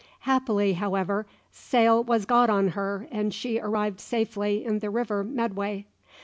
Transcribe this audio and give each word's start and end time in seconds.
Happily, 0.21 0.73
however, 0.73 1.27
sail 1.51 2.03
was 2.03 2.25
got 2.25 2.49
on 2.49 2.69
her 2.69 3.07
and 3.11 3.31
she 3.31 3.59
arrived 3.59 3.99
safely 3.99 4.65
in 4.65 4.79
the 4.79 4.89
river 4.89 5.23
Medway. 5.23 5.85